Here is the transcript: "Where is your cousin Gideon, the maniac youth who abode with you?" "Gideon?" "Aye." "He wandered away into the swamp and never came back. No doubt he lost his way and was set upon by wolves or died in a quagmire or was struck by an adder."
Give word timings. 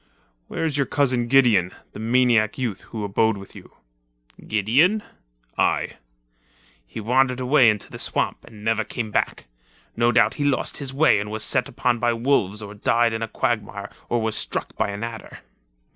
"Where 0.47 0.65
is 0.65 0.77
your 0.77 0.87
cousin 0.87 1.27
Gideon, 1.27 1.73
the 1.93 1.99
maniac 1.99 2.57
youth 2.57 2.81
who 2.89 3.03
abode 3.03 3.37
with 3.37 3.53
you?" 3.53 3.75
"Gideon?" 4.47 5.03
"Aye." 5.59 5.97
"He 6.87 6.99
wandered 6.99 7.39
away 7.39 7.69
into 7.69 7.91
the 7.91 7.99
swamp 7.99 8.43
and 8.45 8.63
never 8.63 8.83
came 8.83 9.11
back. 9.11 9.45
No 9.95 10.11
doubt 10.11 10.33
he 10.41 10.43
lost 10.43 10.77
his 10.77 10.91
way 10.91 11.19
and 11.19 11.29
was 11.29 11.43
set 11.43 11.69
upon 11.69 11.99
by 11.99 12.13
wolves 12.13 12.63
or 12.63 12.73
died 12.73 13.13
in 13.13 13.21
a 13.21 13.27
quagmire 13.27 13.91
or 14.09 14.19
was 14.19 14.35
struck 14.35 14.75
by 14.75 14.89
an 14.89 15.03
adder." 15.03 15.41